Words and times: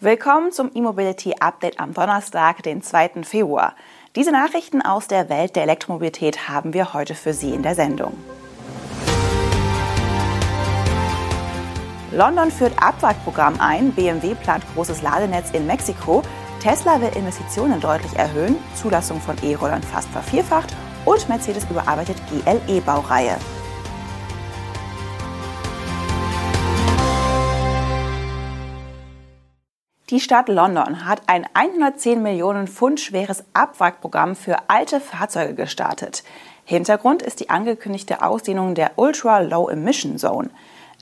Willkommen 0.00 0.52
zum 0.52 0.70
E-Mobility 0.72 1.34
Update 1.40 1.80
am 1.80 1.92
Donnerstag, 1.92 2.62
den 2.62 2.82
2. 2.82 3.24
Februar. 3.24 3.74
Diese 4.14 4.30
Nachrichten 4.30 4.80
aus 4.80 5.08
der 5.08 5.28
Welt 5.28 5.56
der 5.56 5.64
Elektromobilität 5.64 6.48
haben 6.48 6.72
wir 6.72 6.94
heute 6.94 7.16
für 7.16 7.34
Sie 7.34 7.52
in 7.52 7.64
der 7.64 7.74
Sendung. 7.74 8.16
London 12.12 12.52
führt 12.52 12.80
Abwrackprogramm 12.80 13.58
ein, 13.58 13.90
BMW 13.90 14.36
plant 14.36 14.62
großes 14.72 15.02
Ladenetz 15.02 15.50
in 15.50 15.66
Mexiko, 15.66 16.22
Tesla 16.62 17.00
will 17.00 17.10
Investitionen 17.16 17.80
deutlich 17.80 18.14
erhöhen, 18.14 18.54
Zulassung 18.76 19.20
von 19.20 19.34
E-Rollern 19.42 19.82
fast 19.82 20.08
vervierfacht 20.10 20.76
und 21.06 21.28
Mercedes 21.28 21.68
überarbeitet 21.68 22.18
GLE-Baureihe. 22.30 23.36
Die 30.10 30.20
Stadt 30.20 30.48
London 30.48 31.04
hat 31.04 31.20
ein 31.26 31.46
110 31.52 32.22
Millionen 32.22 32.66
Pfund 32.66 32.98
schweres 32.98 33.44
Abwrackprogramm 33.52 34.36
für 34.36 34.56
alte 34.68 35.00
Fahrzeuge 35.00 35.52
gestartet. 35.52 36.24
Hintergrund 36.64 37.20
ist 37.20 37.40
die 37.40 37.50
angekündigte 37.50 38.22
Ausdehnung 38.22 38.74
der 38.74 38.92
Ultra 38.96 39.40
Low 39.40 39.68
Emission 39.68 40.16
Zone. 40.16 40.48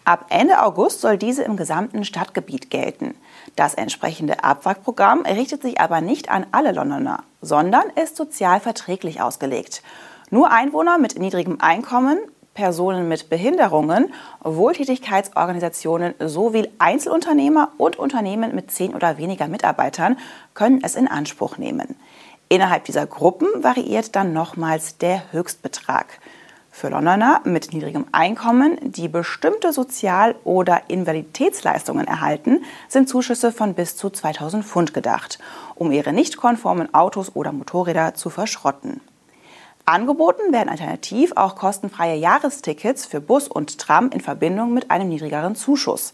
Ab 0.04 0.26
Ende 0.30 0.60
August 0.60 1.02
soll 1.02 1.18
diese 1.18 1.44
im 1.44 1.56
gesamten 1.56 2.04
Stadtgebiet 2.04 2.68
gelten. 2.68 3.14
Das 3.54 3.74
entsprechende 3.74 4.42
Abwrackprogramm 4.42 5.20
richtet 5.20 5.62
sich 5.62 5.80
aber 5.80 6.00
nicht 6.00 6.28
an 6.28 6.44
alle 6.50 6.72
Londoner, 6.72 7.22
sondern 7.40 7.84
ist 7.90 8.16
sozial 8.16 8.58
verträglich 8.58 9.20
ausgelegt. 9.20 9.84
Nur 10.30 10.50
Einwohner 10.50 10.98
mit 10.98 11.16
niedrigem 11.16 11.60
Einkommen, 11.60 12.18
Personen 12.56 13.06
mit 13.06 13.28
Behinderungen, 13.28 14.12
Wohltätigkeitsorganisationen 14.42 16.14
sowie 16.18 16.68
Einzelunternehmer 16.78 17.70
und 17.76 17.98
Unternehmen 17.98 18.54
mit 18.54 18.72
zehn 18.72 18.94
oder 18.94 19.18
weniger 19.18 19.46
Mitarbeitern 19.46 20.16
können 20.54 20.80
es 20.82 20.96
in 20.96 21.06
Anspruch 21.06 21.58
nehmen. 21.58 21.94
Innerhalb 22.48 22.84
dieser 22.84 23.06
Gruppen 23.06 23.48
variiert 23.62 24.16
dann 24.16 24.32
nochmals 24.32 24.98
der 24.98 25.32
Höchstbetrag. 25.32 26.18
Für 26.70 26.88
Londoner 26.88 27.40
mit 27.44 27.72
niedrigem 27.72 28.06
Einkommen, 28.12 28.78
die 28.82 29.08
bestimmte 29.08 29.72
Sozial- 29.72 30.34
oder 30.44 30.82
Invaliditätsleistungen 30.88 32.06
erhalten, 32.06 32.64
sind 32.88 33.08
Zuschüsse 33.08 33.52
von 33.52 33.74
bis 33.74 33.96
zu 33.96 34.10
2000 34.10 34.64
Pfund 34.64 34.92
gedacht, 34.94 35.38
um 35.74 35.90
ihre 35.92 36.12
nicht 36.12 36.36
konformen 36.36 36.92
Autos 36.94 37.34
oder 37.34 37.52
Motorräder 37.52 38.14
zu 38.14 38.28
verschrotten. 38.30 39.00
Angeboten 39.88 40.52
werden 40.52 40.68
alternativ 40.68 41.30
auch 41.36 41.54
kostenfreie 41.54 42.16
Jahrestickets 42.16 43.06
für 43.06 43.20
Bus 43.20 43.46
und 43.46 43.78
Tram 43.78 44.10
in 44.10 44.20
Verbindung 44.20 44.74
mit 44.74 44.90
einem 44.90 45.08
niedrigeren 45.08 45.54
Zuschuss. 45.54 46.12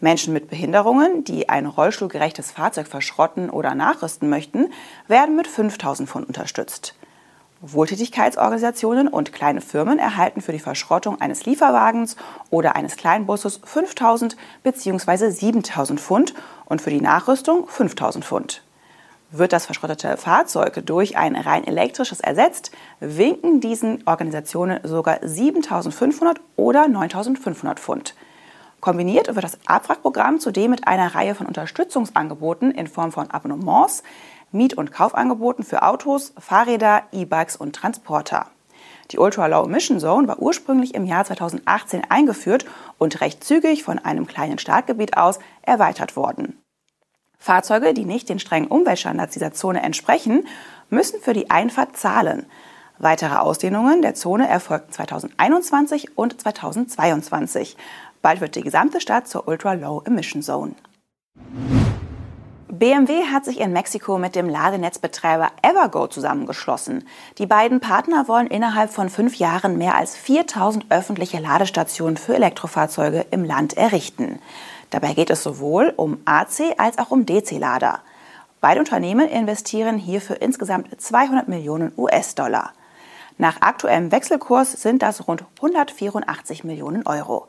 Menschen 0.00 0.32
mit 0.32 0.48
Behinderungen, 0.48 1.22
die 1.22 1.50
ein 1.50 1.66
rollstuhlgerechtes 1.66 2.52
Fahrzeug 2.52 2.86
verschrotten 2.86 3.50
oder 3.50 3.74
nachrüsten 3.74 4.30
möchten, 4.30 4.72
werden 5.08 5.36
mit 5.36 5.46
5000 5.46 6.08
Pfund 6.08 6.26
unterstützt. 6.26 6.94
Wohltätigkeitsorganisationen 7.60 9.08
und 9.08 9.34
kleine 9.34 9.60
Firmen 9.60 9.98
erhalten 9.98 10.40
für 10.40 10.52
die 10.52 10.58
Verschrottung 10.58 11.20
eines 11.20 11.44
Lieferwagens 11.44 12.16
oder 12.48 12.76
eines 12.76 12.96
Kleinbusses 12.96 13.60
5000 13.62 14.38
bzw. 14.62 15.28
7000 15.28 16.00
Pfund 16.00 16.34
und 16.64 16.80
für 16.80 16.90
die 16.90 17.02
Nachrüstung 17.02 17.68
5000 17.68 18.24
Pfund. 18.24 18.65
Wird 19.32 19.52
das 19.52 19.66
verschrottete 19.66 20.16
Fahrzeug 20.16 20.82
durch 20.86 21.16
ein 21.16 21.34
rein 21.34 21.66
elektrisches 21.66 22.20
ersetzt, 22.20 22.70
winken 23.00 23.60
diesen 23.60 24.06
Organisationen 24.06 24.78
sogar 24.84 25.16
7.500 25.16 26.36
oder 26.54 26.84
9.500 26.84 27.76
Pfund. 27.76 28.14
Kombiniert 28.80 29.34
wird 29.34 29.44
das 29.44 29.58
Abwrackprogramm 29.66 30.38
zudem 30.38 30.70
mit 30.70 30.86
einer 30.86 31.14
Reihe 31.14 31.34
von 31.34 31.48
Unterstützungsangeboten 31.48 32.70
in 32.70 32.86
Form 32.86 33.10
von 33.10 33.28
Abonnements, 33.30 34.04
Miet- 34.52 34.74
und 34.74 34.92
Kaufangeboten 34.92 35.64
für 35.64 35.82
Autos, 35.82 36.32
Fahrräder, 36.38 37.02
E-Bikes 37.10 37.56
und 37.56 37.74
Transporter. 37.74 38.46
Die 39.10 39.18
Ultra 39.18 39.48
Low 39.48 39.64
Emission 39.64 39.98
Zone 39.98 40.28
war 40.28 40.38
ursprünglich 40.38 40.94
im 40.94 41.04
Jahr 41.04 41.24
2018 41.24 42.02
eingeführt 42.08 42.64
und 42.98 43.20
recht 43.20 43.42
zügig 43.42 43.82
von 43.82 43.98
einem 43.98 44.28
kleinen 44.28 44.58
Startgebiet 44.58 45.16
aus 45.16 45.40
erweitert 45.62 46.14
worden. 46.14 46.56
Fahrzeuge, 47.46 47.94
die 47.94 48.04
nicht 48.04 48.28
den 48.28 48.40
strengen 48.40 48.66
Umweltstandards 48.66 49.32
dieser 49.32 49.52
Zone 49.52 49.80
entsprechen, 49.82 50.46
müssen 50.90 51.20
für 51.20 51.32
die 51.32 51.48
Einfahrt 51.48 51.96
zahlen. 51.96 52.46
Weitere 52.98 53.36
Ausdehnungen 53.36 54.02
der 54.02 54.14
Zone 54.14 54.48
erfolgten 54.48 54.92
2021 54.92 56.18
und 56.18 56.40
2022. 56.40 57.76
Bald 58.20 58.40
wird 58.40 58.56
die 58.56 58.62
gesamte 58.62 59.00
Stadt 59.00 59.28
zur 59.28 59.46
Ultra 59.46 59.74
Low 59.74 60.02
Emission 60.04 60.42
Zone. 60.42 60.74
BMW 62.68 63.22
hat 63.32 63.44
sich 63.44 63.60
in 63.60 63.72
Mexiko 63.72 64.18
mit 64.18 64.34
dem 64.34 64.48
Ladenetzbetreiber 64.48 65.50
Evergo 65.62 66.08
zusammengeschlossen. 66.08 67.04
Die 67.38 67.46
beiden 67.46 67.80
Partner 67.80 68.26
wollen 68.28 68.48
innerhalb 68.48 68.90
von 68.90 69.08
fünf 69.08 69.36
Jahren 69.36 69.78
mehr 69.78 69.94
als 69.94 70.16
4000 70.16 70.86
öffentliche 70.90 71.38
Ladestationen 71.38 72.16
für 72.16 72.34
Elektrofahrzeuge 72.34 73.24
im 73.30 73.44
Land 73.44 73.76
errichten. 73.76 74.40
Dabei 74.96 75.12
geht 75.12 75.28
es 75.28 75.42
sowohl 75.42 75.92
um 75.98 76.22
AC 76.24 76.72
als 76.78 76.96
auch 76.96 77.10
um 77.10 77.26
DC-Lader. 77.26 78.00
Beide 78.62 78.80
Unternehmen 78.80 79.28
investieren 79.28 79.98
hierfür 79.98 80.40
insgesamt 80.40 80.98
200 80.98 81.48
Millionen 81.48 81.92
US-Dollar. 81.98 82.72
Nach 83.36 83.60
aktuellem 83.60 84.10
Wechselkurs 84.10 84.72
sind 84.72 85.02
das 85.02 85.28
rund 85.28 85.44
184 85.56 86.64
Millionen 86.64 87.06
Euro. 87.06 87.46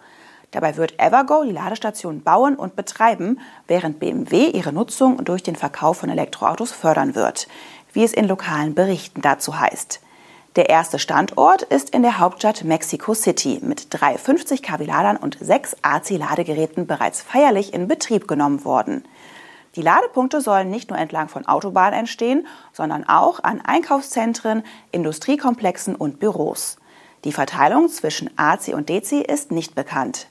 Dabei 0.51 0.75
wird 0.75 0.99
Evergo 0.99 1.45
die 1.45 1.53
Ladestation 1.53 2.21
bauen 2.21 2.57
und 2.57 2.75
betreiben, 2.75 3.39
während 3.65 4.01
BMW 4.01 4.49
ihre 4.49 4.73
Nutzung 4.73 5.23
durch 5.23 5.41
den 5.41 5.55
Verkauf 5.55 5.99
von 5.99 6.09
Elektroautos 6.09 6.73
fördern 6.73 7.15
wird, 7.15 7.47
wie 7.93 8.03
es 8.03 8.11
in 8.11 8.27
lokalen 8.27 8.75
Berichten 8.75 9.21
dazu 9.21 9.57
heißt. 9.57 10.01
Der 10.57 10.69
erste 10.69 10.97
Standort 10.97 11.61
ist 11.61 11.91
in 11.91 12.01
der 12.01 12.17
Hauptstadt 12.17 12.63
Mexico 12.63 13.13
City 13.13 13.59
mit 13.61 13.89
drei 13.91 14.17
50 14.17 14.63
kW-Ladern 14.63 15.15
und 15.15 15.37
sechs 15.39 15.75
AC-Ladegeräten 15.83 16.87
bereits 16.87 17.21
feierlich 17.21 17.75
in 17.75 17.87
Betrieb 17.87 18.27
genommen 18.27 18.65
worden. 18.65 19.03
Die 19.75 19.83
Ladepunkte 19.83 20.41
sollen 20.41 20.71
nicht 20.71 20.89
nur 20.89 20.97
entlang 20.97 21.29
von 21.29 21.47
Autobahnen 21.47 21.99
entstehen, 21.99 22.47
sondern 22.73 23.07
auch 23.07 23.43
an 23.43 23.61
Einkaufszentren, 23.61 24.63
Industriekomplexen 24.91 25.95
und 25.95 26.19
Büros. 26.19 26.77
Die 27.23 27.33
Verteilung 27.33 27.87
zwischen 27.89 28.31
AC 28.35 28.69
und 28.69 28.89
DC 28.89 29.11
ist 29.29 29.51
nicht 29.51 29.75
bekannt. 29.75 30.27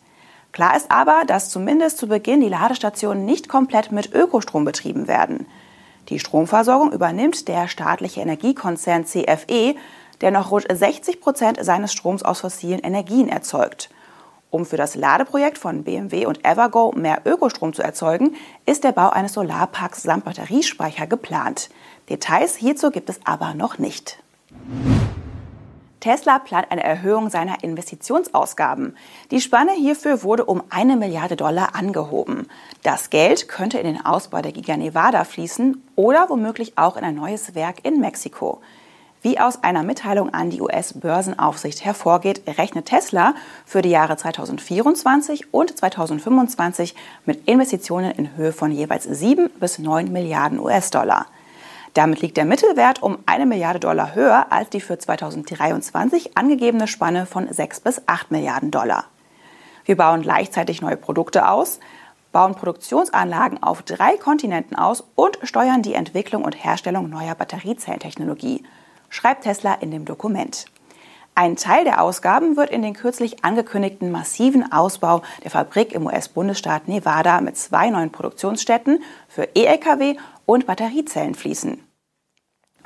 Klar 0.50 0.76
ist 0.76 0.90
aber, 0.90 1.22
dass 1.24 1.50
zumindest 1.50 1.98
zu 1.98 2.08
Beginn 2.08 2.40
die 2.40 2.48
Ladestationen 2.48 3.24
nicht 3.24 3.48
komplett 3.48 3.92
mit 3.92 4.12
Ökostrom 4.12 4.64
betrieben 4.64 5.06
werden. 5.06 5.46
Die 6.08 6.18
Stromversorgung 6.18 6.92
übernimmt 6.92 7.48
der 7.48 7.68
staatliche 7.68 8.20
Energiekonzern 8.20 9.04
CFE 9.06 9.74
der 10.20 10.30
noch 10.30 10.50
rund 10.50 10.66
60 10.72 11.20
Prozent 11.20 11.64
seines 11.64 11.92
Stroms 11.92 12.22
aus 12.22 12.40
fossilen 12.40 12.80
Energien 12.80 13.28
erzeugt. 13.28 13.90
Um 14.50 14.64
für 14.64 14.76
das 14.76 14.94
Ladeprojekt 14.94 15.58
von 15.58 15.84
BMW 15.84 16.26
und 16.26 16.44
Evergo 16.44 16.92
mehr 16.96 17.22
Ökostrom 17.24 17.72
zu 17.72 17.82
erzeugen, 17.82 18.36
ist 18.64 18.84
der 18.84 18.92
Bau 18.92 19.10
eines 19.10 19.34
Solarparks 19.34 20.02
samt 20.02 20.24
Batteriespeicher 20.24 21.06
geplant. 21.06 21.68
Details 22.08 22.56
hierzu 22.56 22.90
gibt 22.90 23.10
es 23.10 23.20
aber 23.24 23.54
noch 23.54 23.78
nicht. 23.78 24.18
Tesla 26.00 26.38
plant 26.38 26.70
eine 26.70 26.84
Erhöhung 26.84 27.30
seiner 27.30 27.64
Investitionsausgaben. 27.64 28.96
Die 29.32 29.40
Spanne 29.40 29.72
hierfür 29.72 30.22
wurde 30.22 30.44
um 30.44 30.62
eine 30.70 30.96
Milliarde 30.96 31.34
Dollar 31.34 31.74
angehoben. 31.74 32.46
Das 32.84 33.10
Geld 33.10 33.48
könnte 33.48 33.78
in 33.78 33.86
den 33.86 34.06
Ausbau 34.06 34.40
der 34.40 34.52
Giga 34.52 34.76
Nevada 34.76 35.24
fließen 35.24 35.82
oder 35.96 36.30
womöglich 36.30 36.78
auch 36.78 36.96
in 36.96 37.02
ein 37.02 37.16
neues 37.16 37.56
Werk 37.56 37.84
in 37.84 37.98
Mexiko. 37.98 38.60
Wie 39.26 39.40
aus 39.40 39.64
einer 39.64 39.82
Mitteilung 39.82 40.32
an 40.32 40.50
die 40.50 40.60
US-Börsenaufsicht 40.60 41.84
hervorgeht, 41.84 42.42
rechnet 42.58 42.86
Tesla 42.86 43.34
für 43.64 43.82
die 43.82 43.88
Jahre 43.88 44.16
2024 44.16 45.52
und 45.52 45.76
2025 45.76 46.94
mit 47.24 47.48
Investitionen 47.48 48.12
in 48.12 48.36
Höhe 48.36 48.52
von 48.52 48.70
jeweils 48.70 49.02
7 49.02 49.50
bis 49.58 49.80
9 49.80 50.12
Milliarden 50.12 50.60
US-Dollar. 50.60 51.26
Damit 51.94 52.20
liegt 52.20 52.36
der 52.36 52.44
Mittelwert 52.44 53.02
um 53.02 53.18
eine 53.26 53.46
Milliarde 53.46 53.80
Dollar 53.80 54.14
höher 54.14 54.46
als 54.50 54.70
die 54.70 54.80
für 54.80 54.96
2023 54.96 56.36
angegebene 56.36 56.86
Spanne 56.86 57.26
von 57.26 57.52
6 57.52 57.80
bis 57.80 58.02
8 58.06 58.30
Milliarden 58.30 58.70
Dollar. 58.70 59.06
Wir 59.86 59.96
bauen 59.96 60.22
gleichzeitig 60.22 60.82
neue 60.82 60.96
Produkte 60.96 61.48
aus, 61.48 61.80
bauen 62.30 62.54
Produktionsanlagen 62.54 63.60
auf 63.60 63.82
drei 63.82 64.18
Kontinenten 64.18 64.76
aus 64.76 65.02
und 65.16 65.36
steuern 65.42 65.82
die 65.82 65.94
Entwicklung 65.94 66.44
und 66.44 66.52
Herstellung 66.52 67.10
neuer 67.10 67.34
Batteriezelltechnologie 67.34 68.62
schreibt 69.08 69.44
Tesla 69.44 69.74
in 69.74 69.90
dem 69.90 70.04
Dokument. 70.04 70.66
Ein 71.34 71.56
Teil 71.56 71.84
der 71.84 72.00
Ausgaben 72.00 72.56
wird 72.56 72.70
in 72.70 72.80
den 72.80 72.94
kürzlich 72.94 73.44
angekündigten 73.44 74.10
massiven 74.10 74.72
Ausbau 74.72 75.20
der 75.44 75.50
Fabrik 75.50 75.92
im 75.92 76.06
US-Bundesstaat 76.06 76.88
Nevada 76.88 77.42
mit 77.42 77.58
zwei 77.58 77.90
neuen 77.90 78.10
Produktionsstätten 78.10 79.02
für 79.28 79.46
E-Lkw 79.54 80.16
und 80.46 80.66
Batteriezellen 80.66 81.34
fließen. 81.34 81.82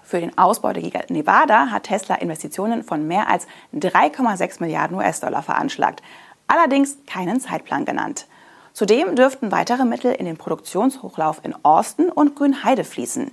Für 0.02 0.18
den 0.18 0.36
Ausbau 0.36 0.72
der 0.72 0.82
Giga 0.82 1.02
Nevada 1.08 1.70
hat 1.70 1.84
Tesla 1.84 2.16
Investitionen 2.16 2.82
von 2.82 3.06
mehr 3.06 3.28
als 3.28 3.46
3,6 3.72 4.56
Milliarden 4.58 4.96
US-Dollar 4.96 5.44
veranschlagt, 5.44 6.02
allerdings 6.48 6.96
keinen 7.06 7.40
Zeitplan 7.40 7.84
genannt. 7.84 8.26
Zudem 8.72 9.14
dürften 9.14 9.52
weitere 9.52 9.84
Mittel 9.84 10.10
in 10.12 10.26
den 10.26 10.36
Produktionshochlauf 10.36 11.40
in 11.44 11.54
Austin 11.64 12.08
und 12.08 12.34
Grünheide 12.34 12.82
fließen. 12.82 13.30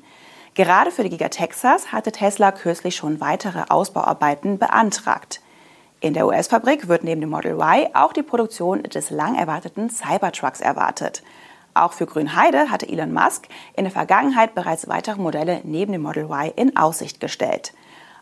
Gerade 0.57 0.89
für 0.89 1.03
die 1.03 1.09
Giga 1.09 1.29
Texas 1.29 1.91
hatte 1.91 2.11
Tesla 2.11 2.51
kürzlich 2.51 2.95
schon 2.95 3.21
weitere 3.21 3.65
Ausbauarbeiten 3.69 4.57
beantragt. 4.57 5.39
In 5.99 6.15
der 6.15 6.25
US-Fabrik 6.25 6.87
wird 6.87 7.03
neben 7.03 7.21
dem 7.21 7.29
Model 7.29 7.59
Y 7.59 7.89
auch 7.93 8.11
die 8.11 8.23
Produktion 8.23 8.81
des 8.81 9.11
lang 9.11 9.35
erwarteten 9.35 9.91
Cybertrucks 9.91 10.59
erwartet. 10.59 11.21
Auch 11.75 11.93
für 11.93 12.07
Grünheide 12.07 12.71
hatte 12.71 12.89
Elon 12.89 13.13
Musk 13.13 13.47
in 13.75 13.83
der 13.83 13.91
Vergangenheit 13.91 14.55
bereits 14.55 14.87
weitere 14.87 15.21
Modelle 15.21 15.61
neben 15.63 15.91
dem 15.91 16.01
Model 16.01 16.23
Y 16.23 16.51
in 16.55 16.75
Aussicht 16.75 17.19
gestellt. 17.19 17.75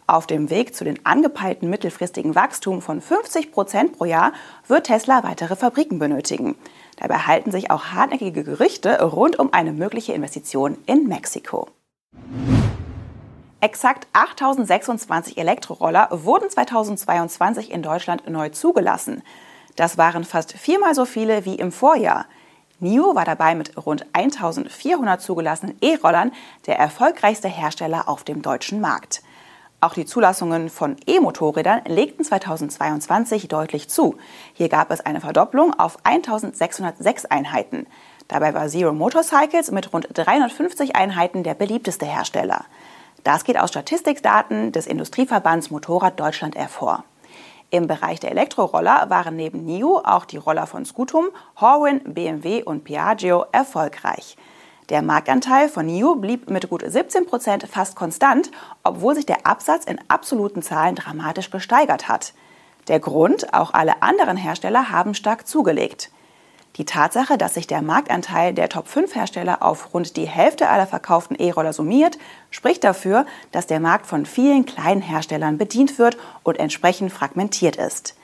Auf 0.06 0.28
dem 0.28 0.50
Weg 0.50 0.76
zu 0.76 0.84
den 0.84 1.06
angepeilten 1.06 1.70
mittelfristigen 1.70 2.36
Wachstum 2.36 2.82
von 2.82 3.00
50 3.00 3.54
Prozent 3.54 3.98
pro 3.98 4.04
Jahr 4.04 4.34
wird 4.68 4.88
Tesla 4.88 5.24
weitere 5.24 5.56
Fabriken 5.56 6.00
benötigen. 6.00 6.58
Dabei 6.98 7.20
halten 7.20 7.52
sich 7.52 7.72
auch 7.72 7.94
hartnäckige 7.94 8.44
Gerüchte 8.44 9.02
rund 9.02 9.40
um 9.40 9.54
eine 9.54 9.72
mögliche 9.72 10.12
Investition 10.12 10.78
in 10.86 11.08
Mexiko. 11.08 11.70
Exakt 13.66 14.08
8026 14.14 15.40
Elektroroller 15.40 16.10
wurden 16.12 16.50
2022 16.50 17.72
in 17.72 17.82
Deutschland 17.82 18.30
neu 18.30 18.50
zugelassen. 18.50 19.24
Das 19.76 19.98
waren 19.98 20.24
fast 20.24 20.54
viermal 20.54 20.94
so 20.94 21.06
viele 21.06 21.46
wie 21.46 21.56
im 21.56 21.72
Vorjahr. 21.72 22.28
NIO 22.80 23.16
war 23.16 23.26
dabei 23.26 23.56
mit 23.56 23.76
rund 23.86 24.06
1400 24.14 25.20
zugelassenen 25.20 25.78
E-Rollern 25.82 26.32
der 26.68 26.78
erfolgreichste 26.78 27.48
Hersteller 27.48 28.08
auf 28.08 28.24
dem 28.24 28.44
deutschen 28.44 28.82
Markt. 28.82 29.24
Auch 29.82 29.94
die 29.94 30.06
Zulassungen 30.06 30.70
von 30.70 30.98
E-Motorrädern 31.08 31.86
legten 31.86 32.24
2022 32.24 33.48
deutlich 33.48 33.90
zu. 33.90 34.16
Hier 34.54 34.70
gab 34.70 34.92
es 34.92 35.02
eine 35.02 35.22
Verdopplung 35.22 35.74
auf 35.74 35.98
1606 36.04 37.26
Einheiten. 37.26 37.88
Dabei 38.28 38.54
war 38.54 38.68
Zero 38.68 38.94
Motorcycles 38.94 39.72
mit 39.72 39.94
rund 39.94 40.08
350 40.14 40.96
Einheiten 40.96 41.44
der 41.44 41.54
beliebteste 41.54 42.06
Hersteller. 42.06 42.66
Das 43.24 43.44
geht 43.44 43.60
aus 43.60 43.70
Statistikdaten 43.70 44.72
des 44.72 44.88
Industrieverbands 44.88 45.72
Motorrad 45.72 46.20
Deutschland 46.20 46.56
hervor. 46.56 47.04
Im 47.72 47.88
Bereich 47.88 48.20
der 48.20 48.32
Elektroroller 48.32 49.10
waren 49.10 49.36
neben 49.36 49.66
NIO 49.66 50.02
auch 50.04 50.26
die 50.26 50.38
Roller 50.38 50.68
von 50.68 50.86
Scutum, 50.86 51.26
Horwin, 51.60 52.02
BMW 52.04 52.64
und 52.64 52.84
Piaggio 52.84 53.46
erfolgreich. 53.52 54.38
Der 54.90 55.02
Marktanteil 55.02 55.68
von 55.68 55.88
NIO 55.88 56.16
blieb 56.16 56.50
mit 56.50 56.70
gut 56.70 56.84
17 56.86 57.26
Prozent 57.26 57.68
fast 57.68 57.96
konstant, 57.96 58.52
obwohl 58.84 59.16
sich 59.16 59.26
der 59.26 59.48
Absatz 59.48 59.86
in 59.86 60.00
absoluten 60.08 60.62
Zahlen 60.62 60.94
dramatisch 60.94 61.50
gesteigert 61.50 62.08
hat. 62.08 62.34
Der 62.88 63.00
Grund, 63.00 63.52
auch 63.54 63.74
alle 63.74 64.04
anderen 64.04 64.38
Hersteller 64.38 64.92
haben 64.92 65.16
stark 65.16 65.48
zugelegt. 65.48 66.12
Die 66.78 66.86
Tatsache, 66.86 67.38
dass 67.38 67.54
sich 67.54 67.68
der 67.68 67.82
Marktanteil 67.82 68.54
der 68.54 68.68
Top 68.68 68.88
5 68.88 69.16
Hersteller 69.16 69.64
auf 69.64 69.94
rund 69.94 70.18
die 70.18 70.28
Hälfte 70.28 70.68
aller 70.68 70.88
verkauften 70.88 71.38
E-Roller 71.38 71.72
summiert, 71.72 72.18
spricht 72.52 72.84
dafür, 72.84 73.26
dass 73.54 73.66
der 73.66 73.80
Markt 73.80 74.08
von 74.08 74.26
vielen 74.26 74.66
kleinen 74.66 75.02
Herstellern 75.02 75.58
bedient 75.58 75.98
wird 75.98 76.18
und 76.44 76.60
entsprechend 76.60 77.14
fragmentiert 77.14 77.78
ist. 77.78 78.16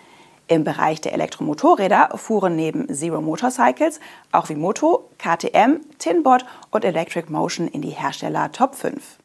Im 0.47 0.65
Bereich 0.65 0.99
der 0.99 1.13
Elektromotorräder 1.13 2.09
fuhren 2.15 2.57
neben 2.57 2.93
Zero 2.93 3.21
Motorcycles 3.21 4.01
auch 4.33 4.49
Vimoto, 4.49 5.09
KTM, 5.17 5.79
Tinbot 5.97 6.43
und 6.71 6.83
Electric 6.83 7.31
Motion 7.31 7.69
in 7.69 7.81
die 7.81 7.91
Hersteller 7.91 8.51
Top 8.51 8.75
5. 8.75 9.17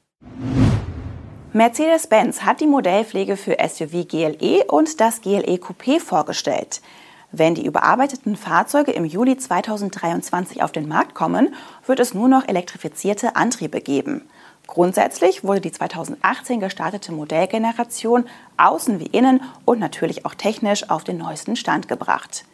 Mercedes-Benz 1.53 2.43
hat 2.43 2.61
die 2.61 2.69
Modellpflege 2.69 3.37
für 3.37 3.57
SUV 3.59 4.07
GLE 4.07 4.65
und 4.69 5.01
das 5.01 5.21
GLE 5.21 5.57
Coupé 5.57 5.99
vorgestellt. 5.99 6.81
Wenn 7.33 7.55
die 7.55 7.67
überarbeiteten 7.67 8.37
Fahrzeuge 8.37 8.93
im 8.93 9.05
Juli 9.05 9.37
2023 9.37 10.63
auf 10.63 10.73
den 10.73 10.89
Markt 10.89 11.15
kommen, 11.15 11.55
wird 11.85 12.01
es 12.01 12.15
nur 12.15 12.29
noch 12.29 12.47
elektrifizierte 12.49 13.37
Antriebe 13.37 13.81
geben. 13.81 14.23
Grundsätzlich 14.67 15.45
wurde 15.45 15.61
die 15.61 15.73
2018 15.73 16.61
gestartete 16.61 17.13
Modellgeneration 17.13 18.27
außen 18.57 19.01
wie 19.01 19.07
innen 19.07 19.41
und 19.65 19.79
natürlich 19.79 20.25
auch 20.25 20.35
technisch 20.35 20.91
auf 20.91 21.05
den 21.05 21.19
neuesten 21.19 21.57
Stand 21.57 21.89
gebracht. 21.89 22.45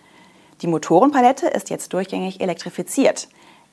Die 0.61 0.67
Motorenpalette 0.67 1.49
ist 1.49 1.71
jetzt 1.71 1.93
durchgängig 1.93 2.41
elektrifiziert, 2.41 3.29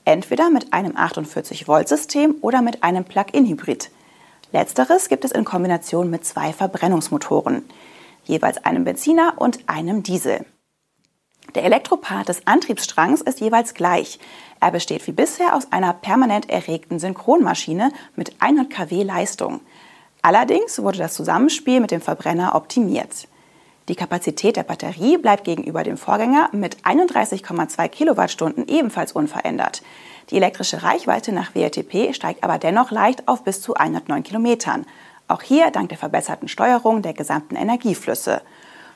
entweder 0.05 0.49
mit 0.49 0.73
einem 0.73 0.95
48-Volt-System 0.95 2.35
oder 2.41 2.61
mit 2.61 2.83
einem 2.83 3.03
Plug-in-Hybrid. 3.03 3.91
Letzteres 4.51 5.09
gibt 5.09 5.25
es 5.25 5.31
in 5.31 5.45
Kombination 5.45 6.09
mit 6.09 6.25
zwei 6.25 6.53
Verbrennungsmotoren, 6.53 7.63
jeweils 8.23 8.63
einem 8.65 8.85
Benziner 8.85 9.33
und 9.37 9.59
einem 9.67 10.01
Diesel. 10.01 10.45
Der 11.55 11.63
Elektropart 11.63 12.29
des 12.29 12.45
Antriebsstrangs 12.45 13.21
ist 13.21 13.39
jeweils 13.39 13.73
gleich. 13.73 14.19
Er 14.59 14.71
besteht 14.71 15.07
wie 15.07 15.11
bisher 15.11 15.55
aus 15.55 15.71
einer 15.71 15.93
permanent 15.93 16.49
erregten 16.49 16.99
Synchronmaschine 16.99 17.91
mit 18.15 18.35
100 18.39 18.69
kW 18.69 19.03
Leistung. 19.03 19.61
Allerdings 20.21 20.81
wurde 20.81 20.99
das 20.99 21.15
Zusammenspiel 21.15 21.79
mit 21.79 21.91
dem 21.91 22.01
Verbrenner 22.01 22.53
optimiert. 22.53 23.27
Die 23.87 23.95
Kapazität 23.95 24.57
der 24.57 24.63
Batterie 24.63 25.17
bleibt 25.17 25.45
gegenüber 25.45 25.83
dem 25.83 25.97
Vorgänger 25.97 26.49
mit 26.51 26.77
31,2 26.83 27.87
Kilowattstunden 27.87 28.67
ebenfalls 28.67 29.13
unverändert. 29.13 29.81
Die 30.29 30.35
elektrische 30.35 30.83
Reichweite 30.83 31.31
nach 31.31 31.55
WLTP 31.55 32.13
steigt 32.13 32.43
aber 32.43 32.59
dennoch 32.59 32.91
leicht 32.91 33.27
auf 33.27 33.43
bis 33.43 33.61
zu 33.61 33.73
109 33.73 34.21
Kilometern. 34.21 34.85
Auch 35.27 35.41
hier 35.41 35.71
dank 35.71 35.89
der 35.89 35.97
verbesserten 35.97 36.47
Steuerung 36.47 37.01
der 37.01 37.13
gesamten 37.13 37.55
Energieflüsse. 37.55 38.43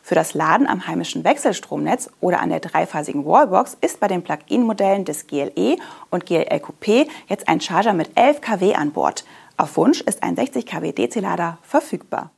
Für 0.06 0.16
das 0.16 0.34
Laden 0.34 0.68
am 0.68 0.86
heimischen 0.86 1.24
Wechselstromnetz 1.24 2.10
oder 2.20 2.42
an 2.42 2.50
der 2.50 2.60
dreiphasigen 2.60 3.26
Wallbox 3.26 3.78
ist 3.80 4.02
bei 4.02 4.10
den 4.10 4.22
Plug-in-Modellen 4.22 5.06
des 5.06 5.28
GLE 5.28 5.78
und 6.10 6.26
GLL 6.26 6.60
Coupé 6.60 7.08
jetzt 7.30 7.48
ein 7.48 7.62
Charger 7.62 7.94
mit 7.94 8.12
11 8.16 8.42
kW 8.42 8.76
an 8.76 8.92
Bord. 8.92 9.24
Auf 9.56 9.78
Wunsch 9.78 10.02
ist 10.02 10.22
ein 10.22 10.36
60 10.36 10.66
kW 10.66 10.92
DC-Lader 10.92 11.58
verfügbar. 11.62 12.32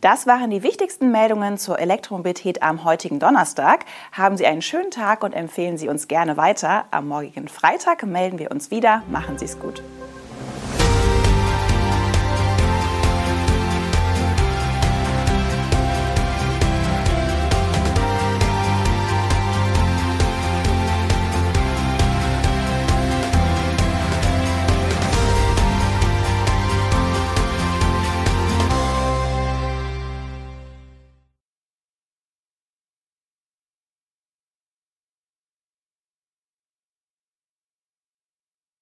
Das 0.00 0.26
waren 0.26 0.48
die 0.48 0.62
wichtigsten 0.62 1.10
Meldungen 1.10 1.58
zur 1.58 1.78
Elektromobilität 1.78 2.62
am 2.62 2.84
heutigen 2.84 3.18
Donnerstag. 3.18 3.84
Haben 4.12 4.38
Sie 4.38 4.46
einen 4.46 4.62
schönen 4.62 4.90
Tag 4.90 5.22
und 5.22 5.34
empfehlen 5.34 5.76
Sie 5.76 5.90
uns 5.90 6.08
gerne 6.08 6.38
weiter. 6.38 6.86
Am 6.92 7.08
morgigen 7.08 7.48
Freitag 7.48 8.06
melden 8.06 8.38
wir 8.38 8.50
uns 8.52 8.70
wieder. 8.70 9.02
Machen 9.10 9.36
Sie 9.36 9.44
es 9.44 9.58
gut. 9.58 9.82